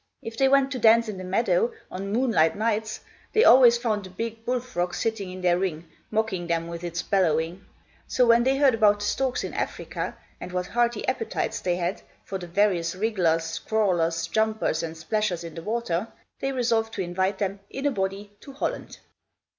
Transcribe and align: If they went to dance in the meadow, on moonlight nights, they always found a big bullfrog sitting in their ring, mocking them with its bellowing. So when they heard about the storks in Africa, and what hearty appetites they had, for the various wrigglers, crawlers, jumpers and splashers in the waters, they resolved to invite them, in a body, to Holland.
If 0.23 0.35
they 0.35 0.47
went 0.49 0.71
to 0.71 0.79
dance 0.79 1.07
in 1.07 1.19
the 1.19 1.23
meadow, 1.23 1.71
on 1.91 2.11
moonlight 2.11 2.55
nights, 2.57 3.01
they 3.33 3.43
always 3.43 3.77
found 3.77 4.07
a 4.07 4.09
big 4.09 4.43
bullfrog 4.45 4.95
sitting 4.95 5.29
in 5.29 5.41
their 5.41 5.59
ring, 5.59 5.87
mocking 6.09 6.47
them 6.47 6.67
with 6.69 6.83
its 6.83 7.03
bellowing. 7.03 7.63
So 8.07 8.25
when 8.25 8.43
they 8.43 8.57
heard 8.57 8.73
about 8.73 9.01
the 9.01 9.05
storks 9.05 9.43
in 9.43 9.53
Africa, 9.53 10.17
and 10.39 10.51
what 10.51 10.65
hearty 10.65 11.07
appetites 11.07 11.59
they 11.59 11.75
had, 11.75 12.01
for 12.25 12.39
the 12.39 12.47
various 12.47 12.95
wrigglers, 12.95 13.59
crawlers, 13.59 14.25
jumpers 14.25 14.81
and 14.81 14.95
splashers 14.95 15.43
in 15.43 15.53
the 15.53 15.61
waters, 15.61 16.07
they 16.39 16.51
resolved 16.51 16.95
to 16.95 17.03
invite 17.03 17.37
them, 17.37 17.59
in 17.69 17.85
a 17.85 17.91
body, 17.91 18.31
to 18.39 18.53
Holland. 18.53 18.97